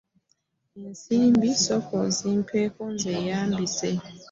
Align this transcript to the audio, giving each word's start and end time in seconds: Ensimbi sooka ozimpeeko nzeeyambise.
Ensimbi 0.83 1.49
sooka 1.63 1.93
ozimpeeko 2.05 2.81
nzeeyambise. 2.93 3.89